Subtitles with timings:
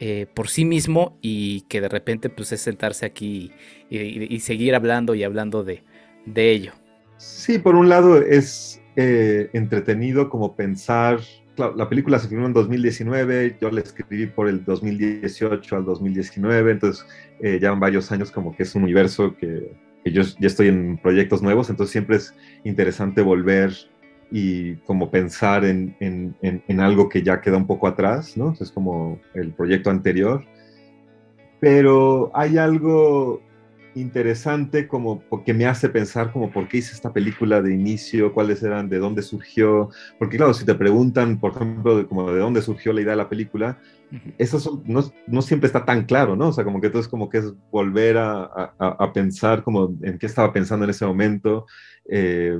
[0.00, 3.52] eh, por sí mismo y que de repente pues es sentarse aquí
[3.88, 5.84] y seguir hablando y hablando de,
[6.26, 6.72] de ello.
[7.16, 11.20] Sí, por un lado es eh, entretenido como pensar,
[11.56, 16.72] claro, la película se filmó en 2019, yo la escribí por el 2018 al 2019,
[16.72, 17.06] entonces
[17.40, 19.70] eh, ya van varios años como que es un universo que,
[20.04, 22.34] que yo ya estoy en proyectos nuevos, entonces siempre es
[22.64, 23.72] interesante volver
[24.30, 28.52] y como pensar en, en- en- en algo que ya queda un poco atrás, ¿no?
[28.60, 30.44] Es como el proyecto anterior.
[31.60, 33.40] Pero hay algo
[33.94, 38.62] interesante como que me hace pensar como por qué hice esta película de inicio, cuáles
[38.62, 39.88] eran, de dónde surgió,
[40.18, 43.16] porque claro, si te preguntan, por ejemplo, de, como de dónde surgió la idea de
[43.18, 43.78] la película,
[44.38, 46.48] eso son- no, no siempre está tan claro, ¿no?
[46.48, 50.18] O sea, como que entonces como que es volver a, a- a pensar como en
[50.18, 51.66] qué estaba pensando en ese momento,
[52.08, 52.58] eh,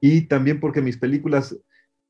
[0.00, 1.56] y también porque mis películas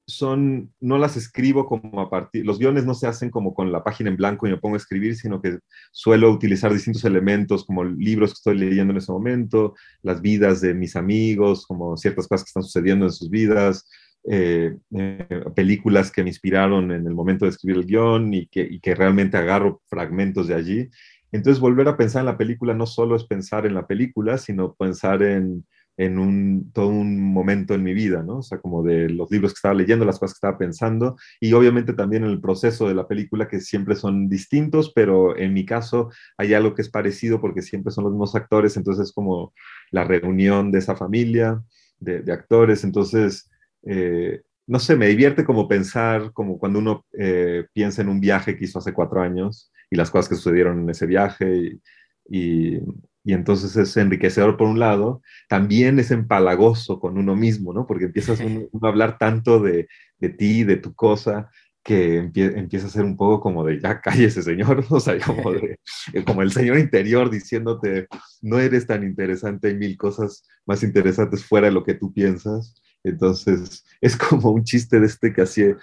[0.07, 3.83] son, no las escribo como a partir, los guiones no se hacen como con la
[3.83, 5.59] página en blanco y me pongo a escribir, sino que
[5.93, 10.75] suelo utilizar distintos elementos como libros que estoy leyendo en ese momento, las vidas de
[10.75, 13.89] mis amigos, como ciertas cosas que están sucediendo en sus vidas,
[14.27, 18.63] eh, eh, películas que me inspiraron en el momento de escribir el guion y que,
[18.63, 20.91] y que realmente agarro fragmentos de allí.
[21.33, 24.75] Entonces, volver a pensar en la película no solo es pensar en la película, sino
[24.75, 25.67] pensar en,
[25.97, 28.39] en un, todo un momento en mi vida, ¿no?
[28.39, 31.53] O sea, como de los libros que estaba leyendo, las cosas que estaba pensando, y
[31.53, 35.65] obviamente también en el proceso de la película, que siempre son distintos, pero en mi
[35.65, 39.53] caso hay algo que es parecido porque siempre son los mismos actores, entonces es como
[39.91, 41.63] la reunión de esa familia
[41.99, 43.51] de, de actores, entonces,
[43.85, 48.57] eh, no sé, me divierte como pensar, como cuando uno eh, piensa en un viaje
[48.57, 51.81] que hizo hace cuatro años y las cosas que sucedieron en ese viaje y,
[52.29, 52.81] y
[53.25, 57.87] y entonces es enriquecedor por un lado, también es empalagoso con uno mismo, ¿no?
[57.87, 58.39] Porque empiezas
[58.83, 61.51] a hablar tanto de, de, ti, de tu cosa,
[61.83, 65.53] que empie, empieza a ser un poco como de, ya cállese señor, o sea, como,
[65.53, 65.79] de,
[66.27, 68.09] como el señor interior diciéndote,
[68.43, 72.75] no eres tan interesante, hay mil cosas más interesantes fuera de lo que tú piensas.
[73.03, 75.77] Entonces, es como un chiste de este que hacía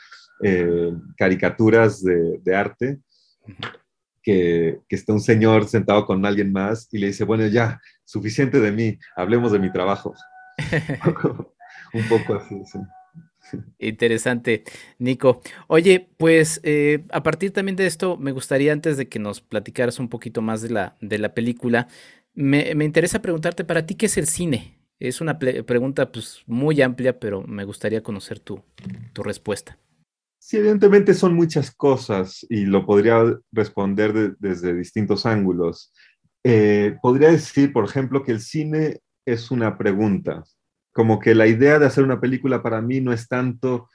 [0.44, 3.00] eh, caricaturas de, de arte,
[4.22, 8.60] que, que, está un señor sentado con alguien más y le dice, bueno, ya, suficiente
[8.60, 10.14] de mí, hablemos de mi trabajo.
[11.94, 12.80] un poco así, sí.
[13.80, 14.64] Interesante,
[15.00, 15.42] Nico.
[15.68, 20.00] Oye, pues eh, a partir también de esto, me gustaría antes de que nos platicaras
[20.00, 21.88] un poquito más de la, de la película,
[22.34, 24.80] me, me interesa preguntarte para ti qué es el cine.
[25.00, 28.62] Es una pregunta pues muy amplia, pero me gustaría conocer tu,
[29.14, 29.80] tu respuesta.
[30.44, 35.94] Sí, evidentemente son muchas cosas y lo podría responder de, desde distintos ángulos.
[36.44, 40.44] Eh, podría decir, por ejemplo, que el cine es una pregunta,
[40.94, 43.88] como que la idea de hacer una película para mí no es tanto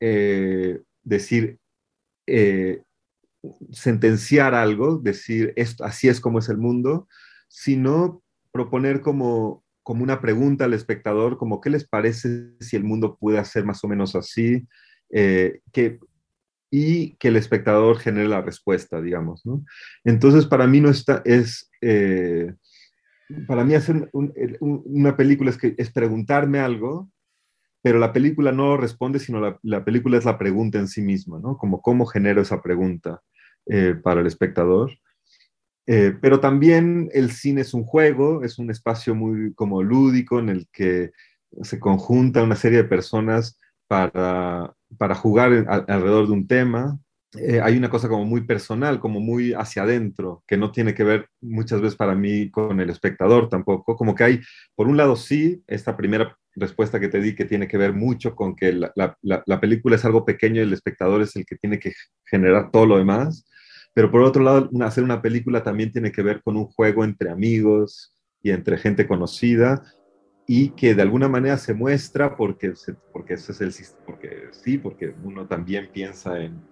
[0.00, 1.58] eh, decir,
[2.26, 2.82] eh,
[3.70, 7.08] sentenciar algo, decir, esto, así es como es el mundo,
[7.48, 8.22] sino
[8.52, 13.44] proponer como como una pregunta al espectador, como qué les parece si el mundo puede
[13.44, 14.66] ser más o menos así,
[15.10, 15.98] eh, que,
[16.70, 19.44] y que el espectador genere la respuesta, digamos.
[19.46, 19.64] ¿no?
[20.04, 22.52] Entonces, para mí no está, es, eh,
[23.46, 27.10] para mí hacer una película es, que, es preguntarme algo,
[27.82, 31.38] pero la película no responde, sino la, la, película es la pregunta en sí misma,
[31.38, 31.58] ¿no?
[31.58, 33.20] Como cómo genero esa pregunta
[33.66, 34.92] eh, para el espectador.
[35.86, 40.66] Pero también el cine es un juego, es un espacio muy como lúdico en el
[40.72, 41.12] que
[41.62, 46.98] se conjunta una serie de personas para, para jugar alrededor de un tema.
[47.38, 51.02] Eh, hay una cosa como muy personal, como muy hacia adentro, que no tiene que
[51.02, 53.96] ver muchas veces para mí con el espectador tampoco.
[53.96, 54.40] Como que hay,
[54.74, 58.36] por un lado sí, esta primera respuesta que te di que tiene que ver mucho
[58.36, 61.56] con que la, la, la película es algo pequeño y el espectador es el que
[61.56, 61.92] tiene que
[62.24, 63.44] generar todo lo demás.
[63.94, 67.30] Pero por otro lado, hacer una película también tiene que ver con un juego entre
[67.30, 69.82] amigos y entre gente conocida
[70.46, 72.74] y que de alguna manera se muestra porque,
[73.12, 73.72] porque, ese es el,
[74.04, 76.62] porque sí, porque uno también piensa en,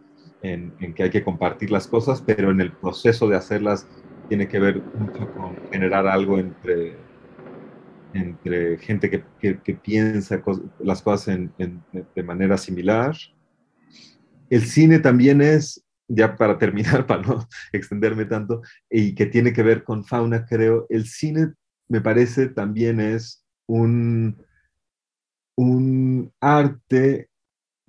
[0.42, 3.88] en, que hay que compartir las cosas, pero en el proceso de hacerlas
[4.28, 6.96] tiene que ver mucho con generar algo entre,
[8.12, 10.42] entre gente que, que, piensa
[10.80, 13.16] las cosas de manera similar.
[14.50, 18.60] El cine también es ya para terminar, para no extenderme tanto,
[18.90, 21.52] y que tiene que ver con fauna, creo, el cine
[21.88, 23.41] me parece también es
[23.80, 24.44] un,
[25.56, 27.30] un arte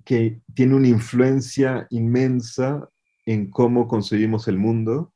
[0.04, 2.88] que tiene una influencia inmensa
[3.26, 5.12] en cómo concebimos el mundo,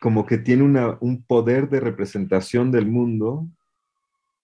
[0.00, 3.48] como que tiene una, un poder de representación del mundo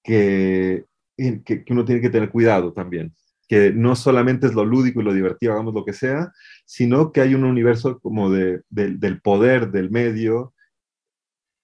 [0.03, 0.85] que,
[1.17, 3.15] que, uno tiene que tener cuidado también
[3.49, 6.33] que no solamente es lo lúdico y lo divertido, hagamos lo que sea,
[6.65, 10.53] sino que hay un universo como de, del poder del medio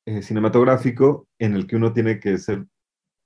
[0.06, 2.66] eh, cinematográfico en el que uno tiene que ser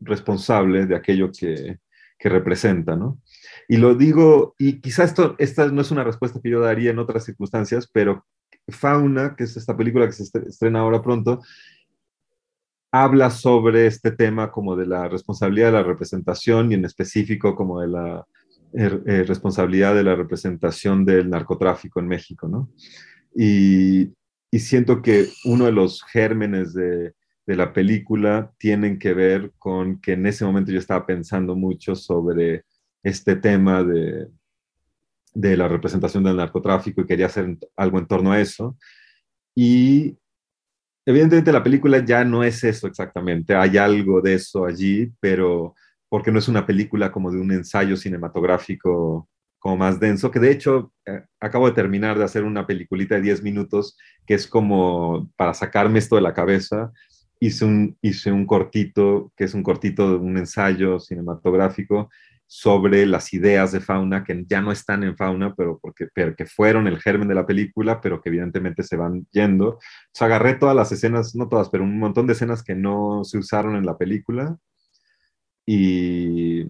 [0.00, 1.78] responsable de aquello que,
[2.18, 3.20] que representa, ¿no?
[3.68, 6.98] Y lo digo, y quizá esto, esta no es una respuesta que yo daría en
[6.98, 8.24] otras circunstancias, pero
[8.68, 11.40] Fauna, que es esta película que se estrena ahora pronto,
[12.92, 17.80] habla sobre este tema como de la responsabilidad de la representación y en específico como
[17.80, 18.26] de la
[18.72, 22.68] Er, eh, responsabilidad de la representación del narcotráfico en México, ¿no?
[23.34, 24.12] Y,
[24.58, 27.12] siento que uno de los gérmenes de,
[27.54, 32.64] la película tienen que ver con que en ese momento yo estaba pensando mucho sobre
[33.02, 34.26] este tema de,
[35.32, 38.76] de la representación del narcotráfico y quería hacer algo en torno a eso.
[39.54, 40.18] Y
[41.04, 45.74] evidentemente la película ya no es eso exactamente, hay algo de eso allí, pero
[46.08, 49.28] porque no es una película como de un ensayo cinematográfico
[49.58, 53.22] como más denso, que de hecho eh, acabo de terminar de hacer una peliculita de
[53.22, 53.96] 10 minutos
[54.26, 56.92] que es como para sacarme esto de la cabeza.
[57.38, 62.08] Hice un, hice un cortito, que es un cortito de un ensayo cinematográfico
[62.48, 66.46] sobre las ideas de fauna que ya no están en fauna, pero, porque, pero que
[66.46, 69.68] fueron el germen de la película, pero que evidentemente se van yendo.
[69.70, 69.80] O
[70.12, 73.38] sea, agarré todas las escenas, no todas, pero un montón de escenas que no se
[73.38, 74.56] usaron en la película
[75.66, 76.66] y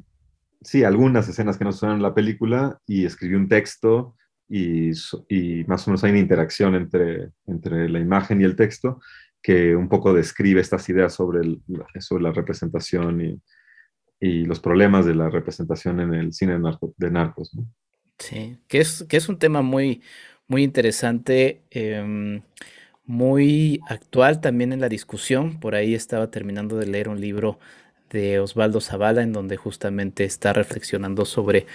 [0.62, 4.16] sí, algunas escenas que no son en la película y escribí un texto
[4.48, 4.92] y,
[5.28, 9.00] y, más o menos hay una interacción entre, entre la imagen y el texto
[9.46, 11.60] que un poco describe estas ideas sobre,
[12.00, 13.40] sobre la representación y,
[14.18, 16.58] y, los problemas de la representación en el cine
[16.96, 17.56] de, narcos.
[18.18, 20.02] Sí, que es, que es un tema muy,
[20.48, 22.42] muy interesante, em,
[23.04, 25.60] muy actual también en la discusión.
[25.60, 27.60] Por ahí estaba terminando de leer un libro
[28.10, 31.66] de Osvaldo Zavala, en donde justamente está reflexionando sobre,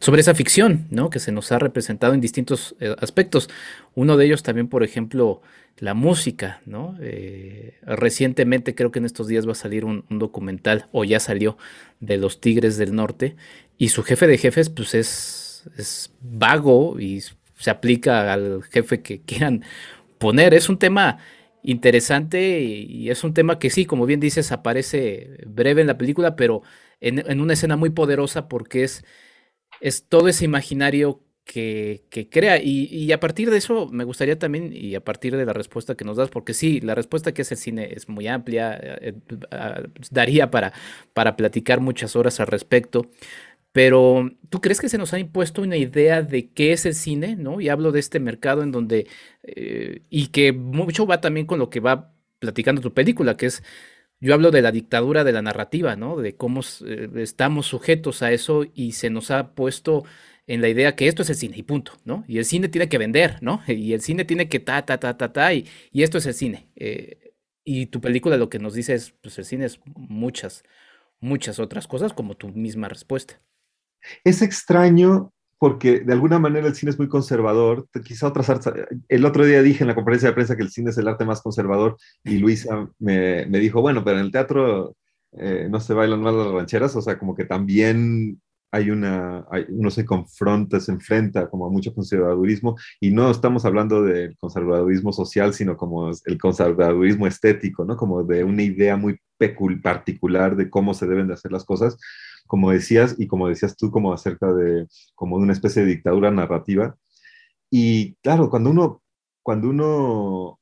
[0.00, 1.10] sobre esa ficción, ¿no?
[1.10, 3.48] Que se nos ha representado en distintos eh, aspectos.
[3.94, 5.42] Uno de ellos también, por ejemplo,
[5.80, 6.96] la música, ¿no?
[7.00, 11.56] Eh, recientemente, creo que en estos días va a salir un, documental, o ya salió,
[12.00, 13.36] de los Tigres del Norte,
[13.78, 17.22] y su jefe de jefes, pues es, es vago y
[17.56, 19.64] se aplica al jefe que quieran
[20.18, 20.54] poner.
[20.54, 21.18] Es un tema
[21.62, 26.36] interesante y, es un tema que sí, como bien dices, aparece breve en la película,
[26.36, 26.62] pero
[27.00, 29.04] en, una escena muy poderosa porque es,
[29.80, 32.60] es todo ese imaginario que, crea.
[32.62, 36.04] Y, a partir de eso me gustaría también, y a partir de la respuesta que
[36.04, 39.88] nos das, porque sí, la respuesta que es el cine es muy amplia, eh, eh,
[40.10, 40.72] daría para,
[41.12, 43.10] para platicar muchas horas al respecto.
[43.72, 47.36] Pero, ¿tú crees que se nos ha impuesto una idea de qué es el cine?
[47.36, 47.60] ¿no?
[47.60, 49.06] Y hablo de este mercado en donde,
[49.42, 53.62] eh, y que mucho va también con lo que va platicando tu película, que es,
[54.20, 56.16] yo hablo de la dictadura de la narrativa, ¿no?
[56.16, 60.04] De cómo eh, estamos sujetos a eso y se nos ha puesto
[60.52, 62.24] en la idea que esto es el cine y punto, ¿no?
[62.26, 63.62] Y el cine tiene que vender, ¿no?
[63.68, 66.34] Y el cine tiene que ta, ta, ta, ta, ta, y, y esto es el
[66.34, 66.68] cine.
[66.76, 67.16] Eh,
[67.64, 70.62] Y tu película lo que nos dice es, pues el cine es muchas,
[71.20, 73.34] muchas otras cosas, como tu misma respuesta.
[74.24, 77.86] Es extraño porque de alguna manera el cine es muy conservador.
[78.02, 78.72] Quizá otras artes.
[79.08, 81.26] El otro día dije en la conferencia de prensa que el cine es el arte
[81.26, 84.96] más conservador y Luisa me, me dijo, bueno, pero en el teatro
[85.38, 88.40] eh, no se bailan más las rancheras, o sea, como que también
[88.72, 94.02] hay una, uno se confronta, se enfrenta como a mucho conservadurismo y no estamos hablando
[94.02, 97.96] del conservadurismo social, sino como el conservadurismo estético, ¿no?
[97.96, 99.20] Como de una idea muy
[99.82, 101.96] particular de cómo se deben de hacer las cosas,
[102.46, 106.30] como decías y como decías tú, como acerca de, como de una especie de dictadura
[106.30, 106.96] narrativa.
[107.70, 109.02] Y claro, cuando uno,
[109.42, 110.59] cuando uno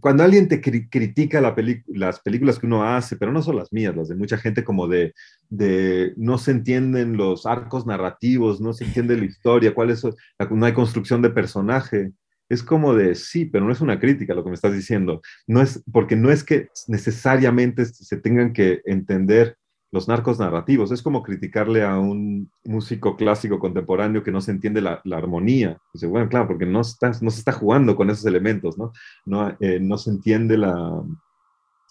[0.00, 1.54] cuando alguien te critica la
[1.88, 4.88] las películas que uno hace, pero no son las mías, las de mucha gente, como
[4.88, 5.14] de,
[5.48, 10.66] de no se entienden los arcos narrativos, no se entiende la historia, cuál es, no
[10.66, 12.12] hay construcción de personaje.
[12.48, 15.20] Es como de sí, pero no es una crítica lo que me estás diciendo.
[15.46, 19.58] No es, porque no es que necesariamente se tengan que entender
[19.90, 20.90] los narcos narrativos.
[20.92, 25.78] Es como criticarle a un músico clásico contemporáneo que no se entiende la, armonía.
[25.92, 28.92] Dice, bueno, claro, porque no, está, no se está jugando con esos elementos, ¿no?
[29.24, 31.02] No, eh, no se entiende la,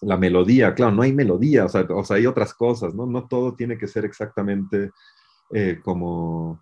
[0.01, 0.75] la, melodía.
[0.75, 3.05] Claro, no hay melodía, o sea, hay otras cosas, ¿no?
[3.07, 4.91] No todo tiene que ser exactamente
[5.51, 6.61] eh, como,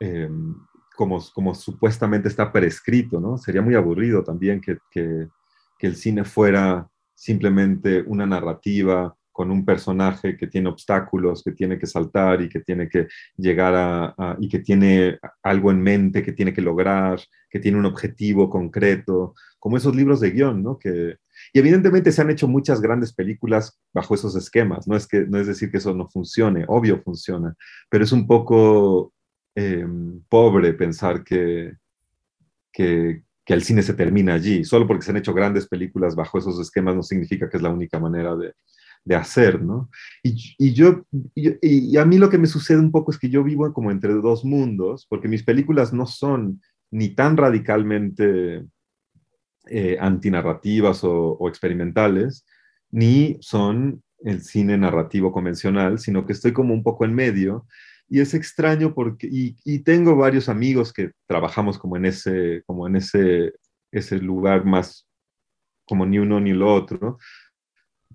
[0.00, 0.56] em,
[0.96, 3.38] como, como supuestamente está prescrito, ¿no?
[3.38, 5.28] Sería muy aburrido también que, que
[5.86, 11.86] el cine fuera simplemente una narrativa con un personaje que tiene obstáculos, que tiene que
[11.86, 16.52] saltar y que tiene que llegar a, y que tiene algo en mente, que tiene
[16.52, 17.18] que lograr,
[17.48, 20.78] que tiene un objetivo concreto, como esos libros de guion, ¿no?
[20.78, 21.16] Que,
[21.54, 25.38] y evidentemente se han hecho muchas grandes películas bajo esos esquemas, no es, que, no
[25.38, 27.56] es decir que eso no funcione, obvio funciona,
[27.88, 29.14] pero es un poco
[29.54, 31.78] em, pobre pensar que,
[32.70, 34.64] que, que el cine se termina allí.
[34.64, 37.70] Solo porque se han hecho grandes películas bajo esos esquemas no significa que es la
[37.70, 38.52] única manera de,
[39.04, 39.90] de hacer, ¿no?
[40.22, 41.04] Y, yo,
[41.34, 44.12] y, a mí lo que me sucede un poco es que yo vivo como entre
[44.14, 48.64] dos mundos, porque mis películas no son ni tan radicalmente
[49.66, 52.44] eh, antinarrativas o, experimentales,
[52.90, 57.66] ni son el cine narrativo convencional, sino que estoy como un poco en medio.
[58.08, 62.86] Y es extraño porque, y, y, tengo varios amigos que trabajamos como en ese, como
[62.88, 63.54] en ese,
[63.92, 65.06] ese lugar más
[65.90, 67.18] como ni uno ni lo otro,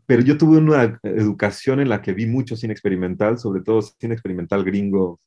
[0.05, 4.13] pero yo tuve una educación en la que vi mucho cine experimental, sobre todo cine
[4.13, 5.19] experimental gringo,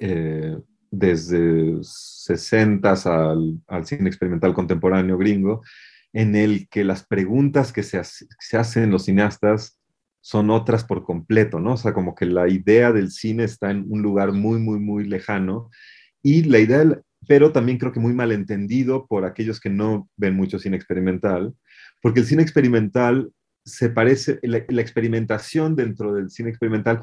[0.00, 0.56] eh,
[0.90, 5.62] desde 60 al, al, cine experimental contemporáneo gringo,
[6.12, 9.80] en el que las preguntas que se, se, hacen los cineastas
[10.20, 11.72] son otras por completo, ¿no?
[11.72, 15.04] O sea, como que la idea del cine está en un lugar muy, muy, muy
[15.04, 15.70] lejano
[16.22, 20.58] y la idea, pero también creo que muy malentendido por aquellos que no ven mucho
[20.58, 21.54] cine experimental,
[22.02, 23.32] porque el cine experimental
[23.64, 27.02] se parece, la, experimentación dentro del cine experimental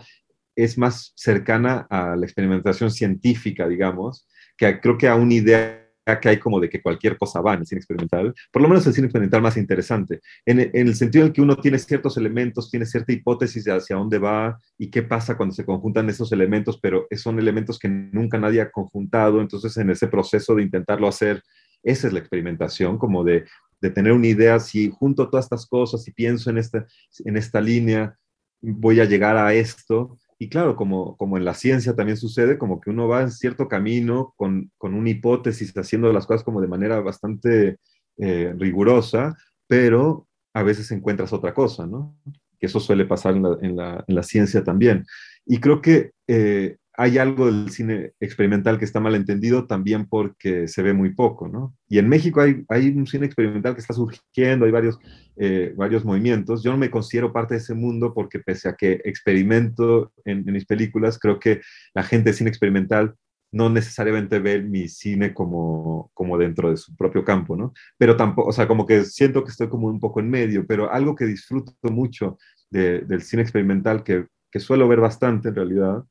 [0.55, 5.85] es más cercana a la experimentación científica, digamos, que creo que a una idea
[6.21, 8.85] que hay como de que cualquier cosa va en el cine experimental, por lo menos
[8.87, 12.85] el cine experimental más interesante, en, el sentido en que uno tiene ciertos elementos, tiene
[12.85, 17.07] cierta hipótesis de hacia dónde va y qué pasa cuando se conjuntan esos elementos, pero
[17.11, 21.43] son elementos que nunca nadie ha conjuntado, entonces en ese proceso de intentarlo hacer,
[21.83, 23.45] esa es la experimentación, como de
[23.81, 26.85] de tener una idea, si junto todas estas cosas y pienso en esta,
[27.25, 28.17] en esta línea,
[28.61, 30.17] voy a llegar a esto.
[30.37, 33.67] Y claro, como, como en la ciencia también sucede, como que uno va en cierto
[33.67, 37.77] camino con, con una hipótesis, haciendo las cosas como de manera bastante
[38.17, 42.17] eh, rigurosa, pero a veces encuentras otra cosa, ¿no?
[42.59, 45.05] Que eso suele pasar en la, en la, en la ciencia también.
[45.45, 50.67] Y creo que eh, hay algo del cine experimental que está mal entendido también porque
[50.67, 51.73] se ve muy poco, ¿no?
[51.87, 54.99] Y en México hay, un cine experimental que está surgiendo, hay varios,
[55.37, 56.61] eh, varios movimientos.
[56.61, 60.65] Yo no me considero parte de ese mundo porque pese a que experimento en, mis
[60.65, 61.61] películas, creo que
[61.93, 63.15] la gente de cine experimental
[63.49, 67.71] no necesariamente ve mi cine como, como dentro de su propio campo, ¿no?
[67.97, 70.91] Pero tampoco, o sea, como que siento que estoy como un poco en medio, pero
[70.91, 72.37] algo que disfruto mucho
[72.69, 74.27] del cine experimental, que
[74.59, 76.03] suelo ver bastante en realidad,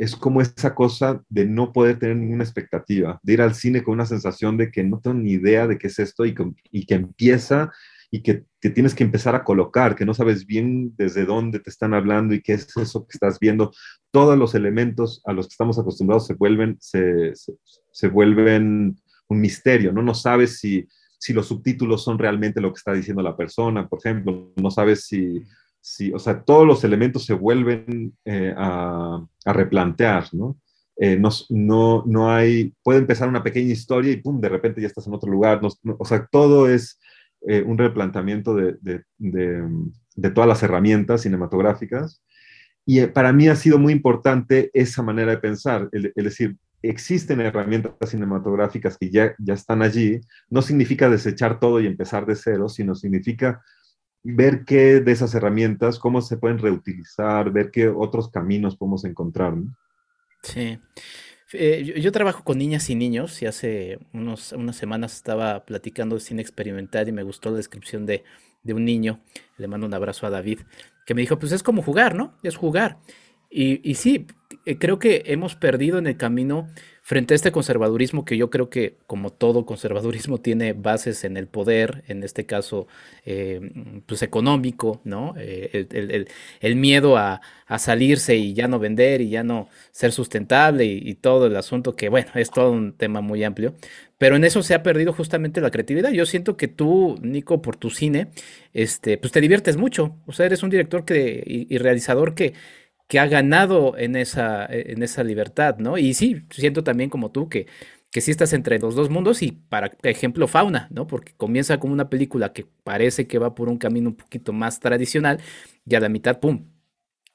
[0.00, 3.92] es como esa cosa de no poder tener ninguna expectativa, de ir al cine con
[3.92, 7.70] una sensación de que no tengo ni idea de qué es esto y, que, empieza
[8.10, 11.68] y que te tienes que empezar a colocar, que no sabes bien desde dónde te
[11.68, 13.72] están hablando y qué es eso que estás viendo.
[14.10, 17.34] Todos los elementos a los que estamos acostumbrados se vuelven, se,
[18.10, 18.96] vuelven
[19.28, 20.02] un misterio, ¿no?
[20.02, 20.88] No sabes si,
[21.18, 25.04] si los subtítulos son realmente lo que está diciendo la persona, por ejemplo, no sabes
[25.04, 25.42] si
[25.80, 30.58] Sí, o sea, todos los elementos se vuelven eh, a, replantear, ¿no?
[30.96, 34.86] Eh, no, no, no, hay, puede empezar una pequeña historia y pum, de repente ya
[34.86, 37.00] estás en otro lugar, o sea, todo es,
[37.46, 39.66] eh, un replanteamiento de, de, de,
[40.14, 42.22] de, todas las herramientas cinematográficas.
[42.84, 48.10] Y para mí ha sido muy importante esa manera de pensar, es decir, existen herramientas
[48.10, 50.20] cinematográficas que ya, ya están allí,
[50.50, 53.62] no significa desechar todo y empezar de cero, sino significa
[54.22, 59.56] ver qué de esas herramientas, cómo se pueden reutilizar, ver qué otros caminos podemos encontrar.
[59.56, 59.74] ¿no?
[60.42, 60.78] Sí.
[61.52, 66.14] Eh, yo, yo, trabajo con niñas y niños y hace unos, unas semanas estaba platicando
[66.14, 68.22] de cine experimental y me gustó la descripción de,
[68.62, 69.20] de un niño,
[69.56, 70.60] le mando un abrazo a David,
[71.06, 72.36] que me dijo, pues es como jugar, ¿no?
[72.42, 72.98] Es jugar.
[73.50, 74.26] Y, y sí,
[74.70, 76.68] eh, creo que hemos perdido en el camino
[77.02, 81.48] frente a este conservadurismo que yo creo que como todo conservadurismo tiene bases en el
[81.48, 82.86] poder, en este caso
[83.24, 83.60] eh,
[84.06, 85.34] pues económico, ¿no?
[85.36, 86.28] Eh,
[86.60, 91.14] el, miedo a, a, salirse y ya no vender y ya no ser sustentable y,
[91.16, 93.74] todo el asunto que bueno, es todo un tema muy amplio,
[94.18, 96.12] pero en eso se ha perdido justamente la creatividad.
[96.12, 98.28] Yo siento que tú, Nico, por tu cine,
[98.72, 102.52] este, pues te diviertes mucho, o sea, eres un director que, y realizador que
[103.10, 105.98] que ha ganado en esa, en esa libertad, ¿no?
[105.98, 107.66] Y sí, siento también como tú que,
[108.12, 111.08] que sí estás entre los dos mundos y, para ejemplo, Fauna, ¿no?
[111.08, 114.78] Porque comienza como una película que parece que va por un camino un poquito más
[114.78, 115.40] tradicional
[115.84, 116.66] y a la mitad, ¡pum!,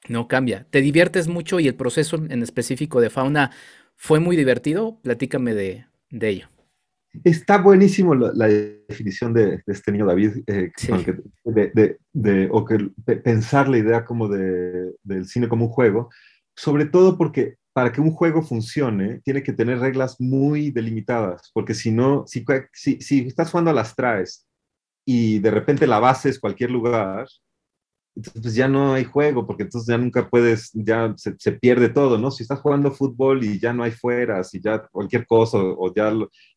[0.08, 0.66] no cambia.
[0.70, 3.50] Te diviertes mucho y el proceso en específico de Fauna
[3.96, 4.98] fue muy divertido.
[5.02, 6.55] Platícame de, de ello.
[7.24, 10.92] Está buenísimo la, la definición de, de, este niño David, eh, sí.
[11.44, 12.90] de, de, de, o que
[13.24, 16.10] pensar la idea como de, del cine como un juego,
[16.56, 21.74] sobre todo porque para que un juego funcione tiene que tener reglas muy delimitadas, porque
[21.74, 24.46] si no, si, si, si estás jugando a las traes
[25.06, 27.26] y de repente la base es cualquier lugar,
[28.16, 32.16] entonces pues ya no hay juego, porque entonces ya nunca puedes, ya se, pierde todo,
[32.16, 32.30] ¿no?
[32.30, 36.10] Si estás jugando fútbol y ya no hay fueras, y ya cualquier cosa, o ya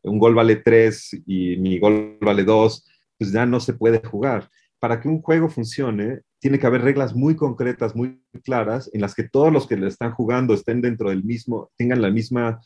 [0.03, 2.87] un gol vale tres y mi gol vale dos,
[3.17, 4.49] pues ya no se puede jugar.
[4.79, 9.13] Para que un juego funcione, tiene que haber reglas muy concretas, muy claras, en las
[9.13, 12.61] que todos los que le están jugando estén dentro del mismo, tengan la misma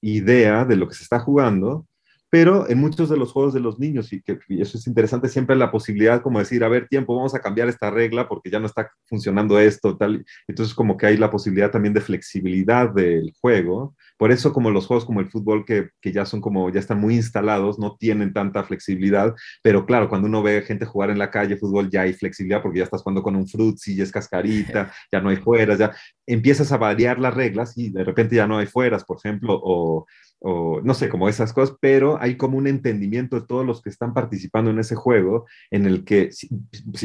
[0.00, 1.86] idea de lo que se está jugando,
[2.30, 5.28] pero en muchos de los juegos de los niños, y, que, y eso es interesante,
[5.28, 8.60] siempre la posibilidad como decir, a ver, tiempo, vamos a cambiar esta regla porque ya
[8.60, 10.24] no está funcionando esto, tal.
[10.46, 13.94] Entonces como que hay la posibilidad también de flexibilidad del juego.
[14.18, 17.00] Por eso como los juegos como el fútbol, que, que ya son como, ya están
[17.00, 21.30] muy instalados, no tienen tanta flexibilidad, pero claro, cuando uno ve gente jugar en la
[21.30, 24.92] calle fútbol, ya hay flexibilidad porque ya estás jugando con un frutzi, ya es cascarita,
[25.12, 25.94] ya no hay fueras, ya
[26.26, 30.06] empiezas a variar las reglas y de repente ya no hay fueras, por ejemplo, o
[30.40, 33.90] o no sé, como esas cosas, pero hay como un entendimiento de todos los que
[33.90, 36.48] están participando en ese juego, en el que si,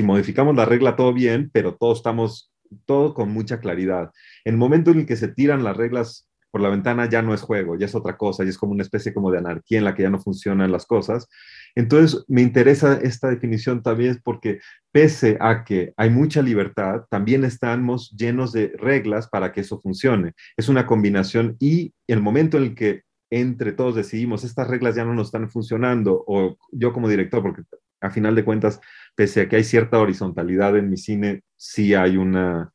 [0.04, 2.52] modificamos la regla todo bien, pero todos estamos,
[2.86, 4.12] todo con mucha claridad.
[4.46, 7.34] En el momento en el que se tiran las reglas por la ventana ya no
[7.34, 9.86] es juego, ya es otra cosa, ya es como una especie como de anarquía en
[9.86, 11.28] la que ya no funcionan las cosas.
[11.74, 14.60] Entonces, me interesa esta definición también porque
[14.91, 20.34] pese a que hay mucha libertad, también estamos llenos de reglas para que eso funcione.
[20.56, 23.02] Es una combinación y el momento en el que
[23.39, 27.63] entre todos decidimos, estas reglas ya no nos están funcionando, o yo como director, porque
[28.00, 28.80] a final de cuentas,
[29.15, 32.72] pese a que hay cierta horizontalidad en mi cine, sí hay una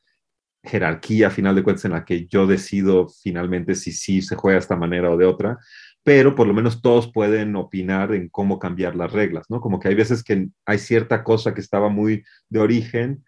[0.65, 4.55] jerarquía a final de cuentas en la que yo decido finalmente si sí se juega
[4.55, 5.59] de esta manera o de otra,
[6.03, 9.61] pero por lo menos todos pueden opinar en cómo cambiar las reglas, ¿no?
[9.61, 13.25] Como que hay veces que hay cierta cosa que estaba muy de origen,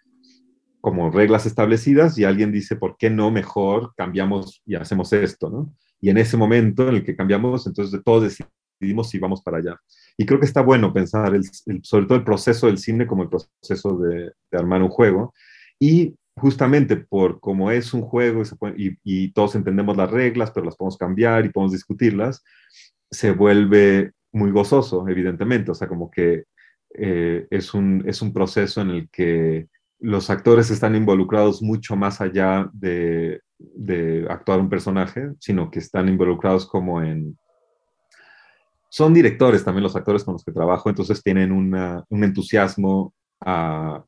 [0.80, 5.74] como reglas establecidas, y alguien dice, ¿por qué no mejor cambiamos y hacemos esto, ¿no?
[6.00, 9.80] Y en ese momento en el que cambiamos, entonces todos decidimos si vamos para allá.
[10.16, 11.32] Y creo que está bueno pensar,
[11.82, 15.34] sobre todo el proceso del cine como el proceso de, de, armar un juego.
[15.78, 18.42] Y justamente por como es un juego
[18.76, 22.42] y, y, todos entendemos las reglas, pero las podemos cambiar y podemos discutirlas,
[23.10, 25.70] se vuelve muy gozoso, evidentemente.
[25.70, 26.44] O sea, como que
[26.94, 32.20] eh, es, un, es un proceso en el que los actores están involucrados mucho más
[32.20, 33.40] allá de,
[33.74, 37.38] de actuar un personaje, sino que están involucrados como en...
[38.88, 44.04] Son directores también los actores con los que trabajo, entonces tienen un entusiasmo a,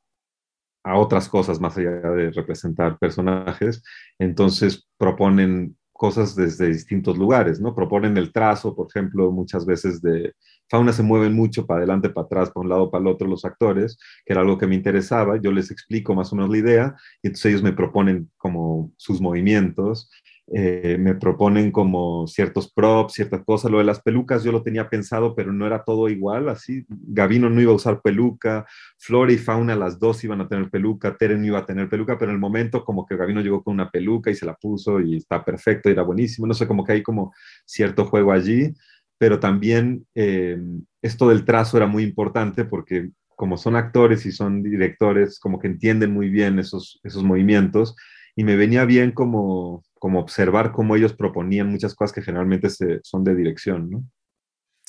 [0.84, 3.82] a otras cosas más allá de representar personajes,
[4.18, 7.74] entonces proponen cosas desde distintos lugares, ¿no?
[7.74, 10.34] Proponen el trazo, por ejemplo, muchas veces de
[10.72, 13.44] fauna se mueven mucho para adelante, para atrás, para un lado, para el otro los
[13.44, 16.94] actores, que era algo que me interesaba, yo les explico más o menos la idea
[17.22, 20.10] y entonces ellos me proponen como sus movimientos,
[20.54, 24.88] eh, me proponen como ciertos props, ciertas cosas, lo de las pelucas yo lo tenía
[24.88, 28.66] pensado, pero no era todo igual, así, Gavino no iba a usar peluca,
[28.98, 32.30] Flora y Fauna las dos iban a tener peluca, Teren iba a tener peluca, pero
[32.30, 35.16] en el momento como que Gavino llegó con una peluca y se la puso y
[35.16, 37.34] está perfecto y era buenísimo, no sé, como que hay como
[37.66, 38.74] cierto juego allí,
[39.22, 40.58] pero también eh,
[41.00, 45.68] esto del trazo era muy importante porque como son actores y son directores, como que
[45.68, 47.94] entienden muy bien esos, esos movimientos
[48.34, 52.66] y me venía bien como, como observar cómo ellos proponían muchas cosas que generalmente
[53.04, 54.04] son de dirección, ¿no?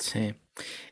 [0.00, 0.34] Sí.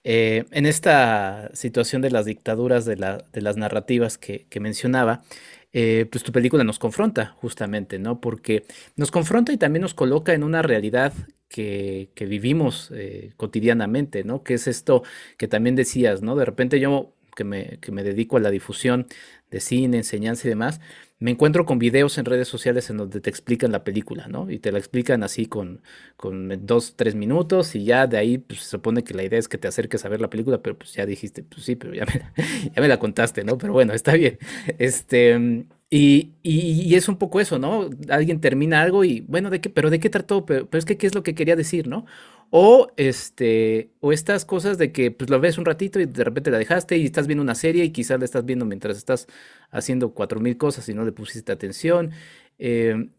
[0.04, 5.24] Eh, en esta situación de las dictaduras de, las narrativas que, mencionaba,
[5.72, 8.20] eh, pues tu película nos confronta justamente, ¿no?
[8.20, 11.12] Porque nos confronta y también nos coloca en una realidad
[11.52, 14.42] que, vivimos eh, cotidianamente, ¿no?
[14.42, 15.02] Que es esto
[15.36, 16.34] que también decías, ¿no?
[16.36, 19.06] De repente yo que me, que me dedico a la difusión
[19.50, 20.80] de cine, enseñanza y demás,
[21.18, 24.50] me encuentro con videos en redes sociales en donde te explican la película, ¿no?
[24.50, 25.82] Y te la explican así con,
[26.16, 29.48] con dos, tres minutos y ya de ahí pues, se supone que la idea es
[29.48, 32.06] que te acerques a ver la película, pero pues ya dijiste, pues sí, pero ya
[32.06, 32.32] me
[32.74, 33.56] ya me la contaste, ¿no?
[33.58, 34.38] Pero bueno, está bien.
[34.78, 37.90] Este, y, y, es un poco eso, ¿no?
[38.08, 39.68] Alguien termina algo y, bueno, ¿de qué?
[39.68, 40.46] ¿Pero de qué trató?
[40.46, 42.06] Pero, pero es que, ¿qué es lo que quería decir, no?
[42.48, 46.50] O, este, o estas cosas de que pues lo ves un ratito y de repente
[46.50, 49.26] la dejaste y estás viendo una serie y quizás la estás viendo mientras estás
[49.70, 52.12] haciendo cuatro mil cosas y no le pusiste atención.
[52.58, 53.10] Eh,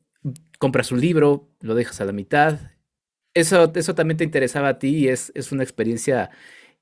[0.57, 2.59] compras un libro, lo dejas a la mitad.
[3.35, 6.31] Eso, eso también te interesaba a ti y es, es una experiencia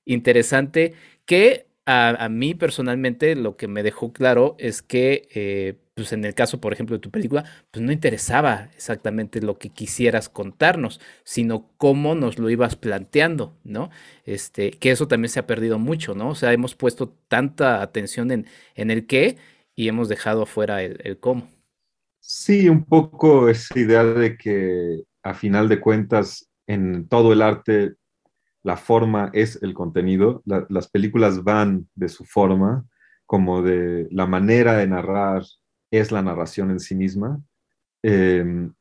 [0.05, 0.93] interesante
[1.25, 6.33] que a, mí personalmente lo que me dejó claro es que, eh, pues en el
[6.33, 11.69] caso, por ejemplo, de tu película, pues no interesaba exactamente lo que quisieras contarnos, sino
[11.77, 13.89] cómo nos lo ibas planteando, ¿no?
[14.25, 16.29] Este, que eso también se ha perdido mucho, ¿no?
[16.29, 19.37] O sea, hemos puesto tanta atención en, en el qué
[19.75, 21.49] y hemos dejado afuera el, el cómo.
[22.21, 27.95] Sí, un poco esa idea de que a final de cuentas en todo el arte
[28.63, 32.85] la forma es el contenido, las películas van de su forma,
[33.25, 35.43] como de la manera de narrar
[35.89, 37.41] es la narración en sí misma.
[38.03, 38.73] Em,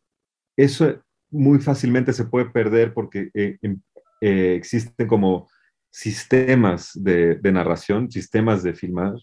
[0.57, 3.81] eso muy fácilmente se puede perder porque eh, em,
[4.21, 5.49] eh, existen como
[5.90, 9.14] sistemas de, narración, sistemas de filmar,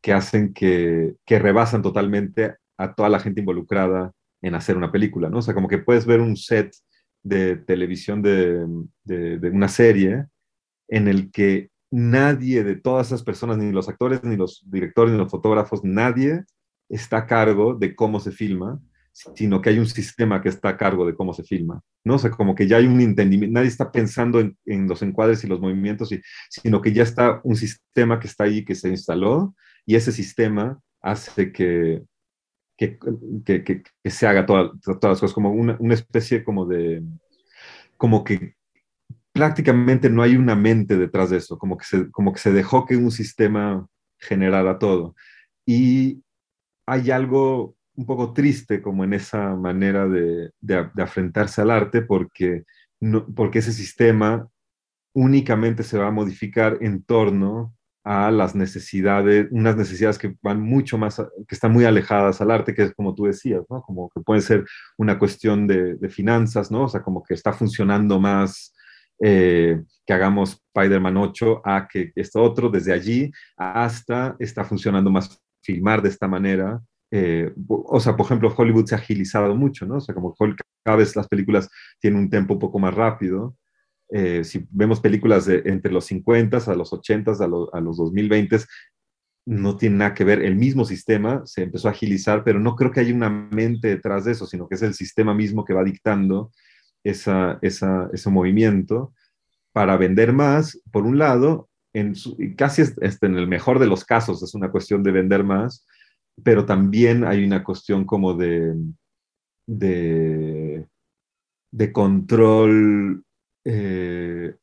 [0.00, 5.28] que hacen que, que rebasan totalmente a toda la gente involucrada en hacer una película,
[5.28, 5.38] ¿no?
[5.38, 6.72] O sea, como que puedes ver un set
[7.22, 8.64] de televisión de,
[9.52, 10.26] una serie
[10.88, 15.18] en el que nadie de todas esas personas, ni los actores, ni los directores, ni
[15.18, 16.44] los fotógrafos, nadie
[16.88, 18.80] está a cargo de cómo se filma,
[19.34, 22.14] sino que hay un sistema que está a cargo de cómo se filma, ¿no?
[22.14, 25.48] O sea, como que ya hay un entendimiento, nadie está pensando en, los encuadres y
[25.48, 26.10] los movimientos,
[26.48, 29.54] sino que ya está un sistema que está ahí, que se instaló,
[29.84, 32.02] y ese sistema hace que,
[32.78, 37.02] que, se haga todas las cosas, como una, especie como de,
[37.96, 38.54] como que
[39.32, 42.86] prácticamente no hay una mente detrás de eso, como que se, como que se dejó
[42.86, 43.86] que un sistema
[44.18, 45.16] generara todo.
[45.66, 46.22] Y
[46.86, 52.02] hay algo un poco triste como en esa manera de, de, de afrentarse al arte,
[52.02, 52.62] porque,
[53.00, 54.48] no, porque ese sistema
[55.12, 57.74] únicamente se va a modificar en torno
[58.10, 62.74] a las necesidades, unas necesidades que van mucho más, que están muy alejadas al arte,
[62.74, 63.82] que es como tú decías, ¿no?
[63.82, 64.64] Como que puede ser
[64.96, 66.84] una cuestión de, finanzas, ¿no?
[66.84, 68.74] O sea, como que está funcionando más
[69.22, 75.42] eh, que hagamos Spider-Man 8 a que esto otro, desde allí hasta está funcionando más
[75.62, 76.80] filmar de esta manera.
[77.10, 79.96] Eh, o sea, por ejemplo, Hollywood se ha agilizado mucho, ¿no?
[79.96, 80.34] O sea, como
[80.82, 81.68] cada vez las películas
[82.00, 83.54] tienen un tempo un poco más rápido.
[84.10, 88.58] Eh, si vemos películas de entre los 50 a los 80 a, a los 2020
[89.48, 90.42] no tiene nada que ver.
[90.42, 94.26] El mismo sistema se empezó a agilizar, pero no creo que haya una mente detrás
[94.26, 96.52] de eso, sino que es el sistema mismo que va dictando
[97.02, 99.14] esa, esa, ese movimiento
[99.72, 102.14] para vender más, por un lado, en
[102.56, 105.86] casi este, en el mejor de los casos es una cuestión de vender más,
[106.44, 108.74] pero también hay una cuestión como de,
[109.66, 110.86] de,
[111.70, 113.24] de control
[113.70, 114.54] eh,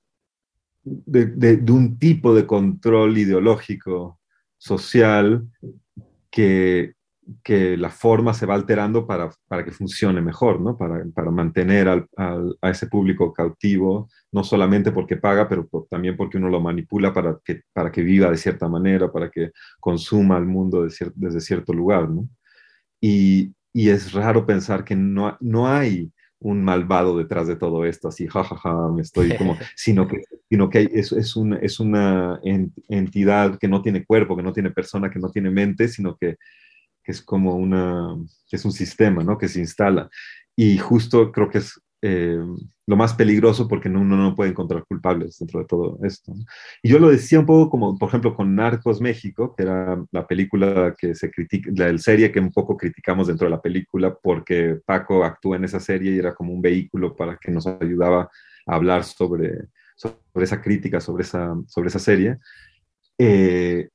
[0.83, 4.19] de, un tipo de control ideológico
[4.57, 5.47] social
[6.31, 6.93] que,
[7.43, 10.75] que la forma se va alterando para, para que funcione mejor, ¿no?
[10.75, 16.37] para, para mantener al, a ese público cautivo, no solamente porque paga, pero también porque
[16.37, 20.45] uno lo manipula para que, para que viva de cierta manera, para que consuma el
[20.45, 22.09] mundo desde cierto lugar.
[22.09, 22.27] ¿no?
[22.99, 28.09] Y, y es raro pensar que no, no hay un malvado detrás de todo esto,
[28.09, 32.39] así, jajaja, me estoy como, sino que, sino que es, es, un, es una
[32.89, 36.35] entidad que no tiene cuerpo, que no tiene persona, que no tiene mente, sino que,
[37.03, 38.15] que es como una,
[38.47, 39.37] que es un sistema, ¿no?
[39.37, 40.09] Que se instala.
[40.55, 42.37] Y justo creo que es eh,
[42.85, 46.33] lo más peligroso porque uno no puede encontrar culpables dentro de todo esto.
[46.83, 50.27] Y yo lo decía un poco como, por ejemplo, con Narcos México, que era la
[50.27, 54.77] película que se critica, la serie que un poco criticamos dentro de la película porque
[54.85, 58.29] Paco actúa en esa serie y era como un vehículo para que nos ayudaba
[58.67, 62.37] a hablar sobre, sobre esa crítica, sobre esa, sobre esa serie,
[63.17, 63.89] eh,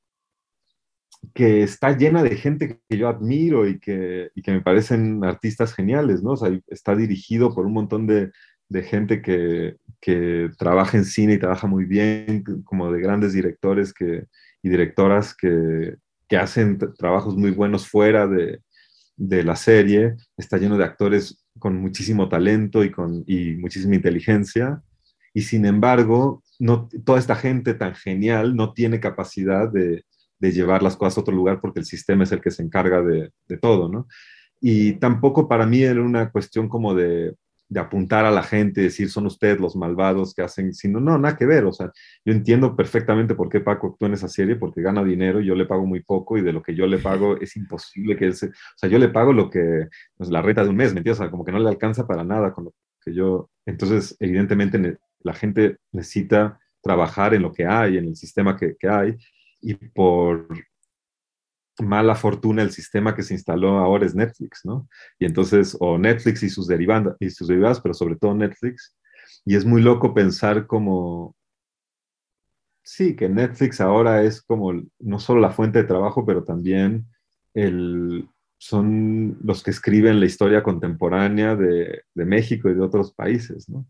[1.34, 5.74] que está llena de gente que yo admiro y que, y que me parecen artistas
[5.74, 6.32] geniales, ¿no?
[6.32, 8.30] O sea, está dirigido por un montón de,
[8.68, 13.92] de gente que, que, trabaja en cine y trabaja muy bien, como de grandes directores
[13.92, 14.24] que,
[14.62, 15.96] y directoras que,
[16.28, 18.60] que hacen trabajos muy buenos fuera de,
[19.16, 20.14] de, la serie.
[20.36, 24.82] Está lleno de actores con muchísimo talento y, con, y muchísima inteligencia.
[25.34, 30.04] Y sin embargo, no, toda esta gente tan genial no tiene capacidad de,
[30.40, 33.02] de llevar las cosas a otro lugar porque el sistema es el que se encarga
[33.02, 34.06] de, de todo, ¿no?
[34.60, 37.34] Y tampoco para mí era una cuestión como de,
[37.70, 41.36] de apuntar a la gente, decir son ustedes los malvados que hacen, sino no, nada
[41.36, 41.92] que ver, o sea,
[42.24, 45.54] yo entiendo perfectamente por qué Paco actúa en esa serie, porque gana dinero, y yo
[45.54, 48.34] le pago muy poco y de lo que yo le pago es imposible que él
[48.34, 50.98] se, o sea, yo le pago lo que, pues, la renta de un mes, ¿me
[50.98, 51.20] entiendes?
[51.20, 54.98] O sea, como que no le alcanza para nada con lo que yo, entonces, evidentemente
[55.20, 59.16] la gente necesita trabajar en lo que hay, en el sistema que, que hay,
[59.60, 60.48] y por
[61.82, 64.88] mala fortuna el sistema que se instaló ahora es Netflix, ¿no?
[65.18, 68.96] Y entonces, o Netflix y sus, derivadas, y sus derivadas, pero sobre todo Netflix.
[69.44, 71.34] Y es muy loco pensar como,
[72.82, 77.06] sí, que Netflix ahora es como no solo la fuente de trabajo, pero también
[77.54, 83.86] el, son los que escriben la historia contemporánea de, México y de otros países, ¿no?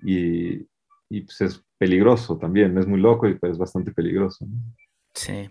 [0.00, 0.66] Y,
[1.08, 4.46] pues es peligroso también, es muy loco y pues es bastante peligroso.
[4.46, 4.56] ¿no?
[5.14, 5.50] Sí.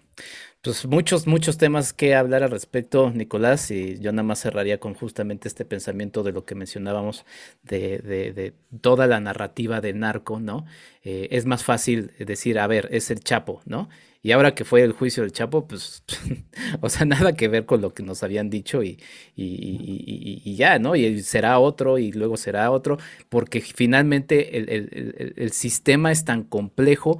[0.62, 4.94] Pues muchos, muchos temas que hablar al respecto, Nicolás, y yo nada más cerraría con
[4.94, 7.26] justamente este pensamiento de lo que mencionábamos
[7.64, 10.66] de, de, de toda la narrativa de narco, ¿no?
[11.04, 13.90] Eh, es más fácil decir, a ver, es el Chapo, ¿no?
[14.22, 16.04] Y ahora que fue el juicio del Chapo, pues,
[16.82, 19.00] o sea, nada que ver con lo que nos habían dicho y,
[19.36, 20.96] y, y, y ya, ¿no?
[20.96, 22.98] Y será otro y luego será otro,
[23.30, 27.20] porque finalmente el, el, el, el sistema es tan complejo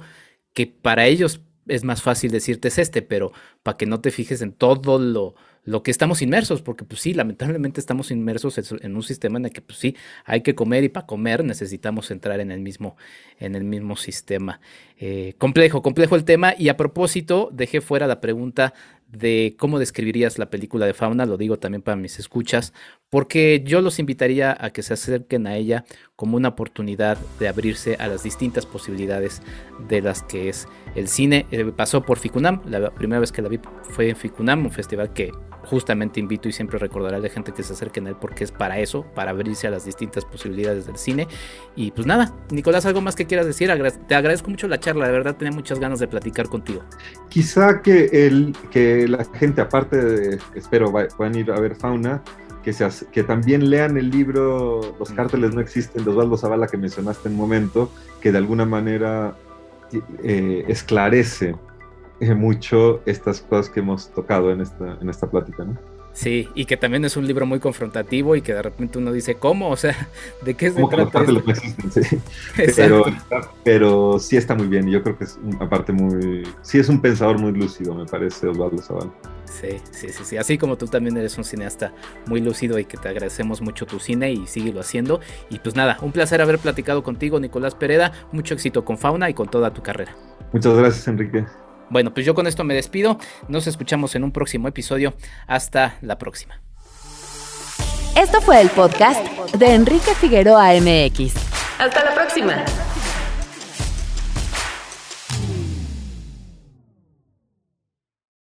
[0.54, 4.42] que para ellos es más fácil decirte es este, pero para que no te fijes
[4.42, 9.02] en todo lo, lo que estamos inmersos, porque pues sí, lamentablemente estamos inmersos en un
[9.02, 12.50] sistema en el que pues sí, hay que comer y para comer necesitamos entrar en
[12.50, 12.96] el mismo,
[13.38, 14.60] en el mismo sistema.
[14.98, 18.74] Eh, complejo, complejo el tema y a propósito dejé fuera la pregunta
[19.08, 22.72] de cómo describirías la película de Fauna, lo digo también para mis escuchas,
[23.14, 25.84] porque yo los invitaría a que se acerquen a ella
[26.16, 29.40] como una oportunidad de abrirse a las distintas posibilidades
[29.88, 31.46] de las que es el cine.
[31.52, 35.12] Eh, pasó por Ficunam, la primera vez que la vi fue en Ficunam, un festival
[35.12, 35.30] que
[35.62, 38.50] justamente invito y siempre recordaré a la gente que se acerquen a él porque es
[38.50, 41.28] para eso, para abrirse a las distintas posibilidades del cine.
[41.76, 43.70] Y pues nada, Nicolás, ¿algo más que quieras decir?
[44.08, 46.82] te agradezco mucho la charla, de verdad tenía muchas ganas de platicar contigo.
[47.28, 52.20] Quizá que, el, que la gente, aparte de, espero, puedan ir a ver Fauna,
[52.64, 56.76] que, se, que también lean el libro Los cárteles no existen de Osvaldo Zavala que
[56.76, 59.36] mencionaste en un momento, que de alguna manera
[60.22, 61.54] eh, esclarece
[62.20, 65.93] eh, mucho estas cosas que hemos tocado en esta, en esta plática, ¿no?
[66.14, 69.34] Sí, y que también es un libro muy confrontativo y que de repente uno dice,
[69.34, 69.68] ¿cómo?
[69.68, 70.08] O sea,
[70.44, 71.26] ¿de qué se ¿Cómo trata?
[71.26, 72.18] Que los existen, sí.
[72.76, 73.04] pero,
[73.64, 76.46] pero, sí está muy bien y yo creo que es una parte muy...
[76.62, 79.10] Sí es un pensador muy lúcido, me parece, Osvaldo Zavala.
[79.46, 80.36] Sí, sí, sí, sí.
[80.36, 81.92] Así como tú también eres un cineasta
[82.26, 85.20] muy lúcido y que te agradecemos mucho tu cine y síguelo haciendo.
[85.50, 88.12] Y pues nada, un placer haber platicado contigo, Nicolás Pereda.
[88.32, 90.16] Mucho éxito con Fauna y con toda tu carrera.
[90.52, 91.44] Muchas gracias, Enrique.
[91.90, 93.18] Bueno, pues yo con esto me despido.
[93.48, 95.14] Nos escuchamos en un próximo episodio.
[95.46, 96.60] Hasta la próxima.
[98.16, 99.20] Esto fue el podcast
[99.54, 101.34] de Enrique Figueroa MX.
[101.78, 102.64] Hasta la próxima.